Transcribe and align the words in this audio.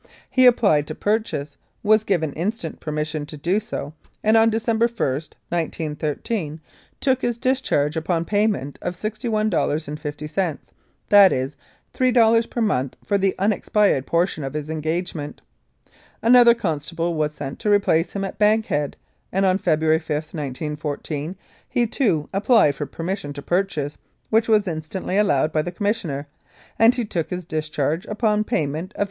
He 0.31 0.47
applied 0.47 0.87
to 0.87 0.95
purchase, 0.95 1.57
was 1.83 2.03
given 2.03 2.33
instant 2.33 2.79
permission 2.79 3.27
to 3.27 3.37
do 3.37 3.59
so, 3.59 3.93
and, 4.23 4.35
on 4.35 4.49
December 4.49 4.85
i, 4.85 5.11
1913, 5.13 6.59
took 6.99 7.21
his 7.21 7.37
discharge 7.37 7.95
upon 7.95 8.25
payment 8.25 8.79
of 8.81 8.95
$61.50, 8.95 10.57
that 11.09 11.31
is 11.31 11.55
$3 11.93 12.49
per 12.49 12.61
month 12.61 12.95
for 13.05 13.19
the 13.19 13.35
unexpired 13.37 14.07
portion 14.07 14.43
of 14.43 14.55
his 14.55 14.71
engagement. 14.71 15.41
Another 16.23 16.55
constable 16.55 17.13
was 17.13 17.35
sent 17.35 17.59
to 17.59 17.69
replace 17.69 18.13
him 18.13 18.23
at 18.25 18.39
Bank 18.39 18.65
head, 18.65 18.97
and 19.31 19.45
on 19.45 19.59
February 19.59 19.99
5, 19.99 20.09
1914, 20.33 21.35
he, 21.69 21.85
too, 21.85 22.27
applied 22.33 22.73
for 22.73 22.87
permission 22.87 23.33
to 23.33 23.43
purchase, 23.43 23.99
which 24.31 24.49
was 24.49 24.67
instantly 24.67 25.15
allowed 25.17 25.51
by 25.51 25.61
the 25.61 25.71
Commissioner, 25.71 26.27
and 26.79 26.95
he 26.95 27.05
took 27.05 27.29
his 27.29 27.45
discharge 27.45 28.07
upon 28.07 28.43
pay 28.43 28.65
ment 28.65 28.93
of 28.95 28.99
$85. 28.99 28.99